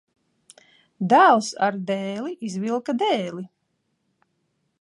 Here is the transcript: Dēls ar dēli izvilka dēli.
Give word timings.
Dēls 1.11 1.51
ar 1.67 1.77
dēli 1.91 2.35
izvilka 2.49 2.99
dēli. 3.05 3.47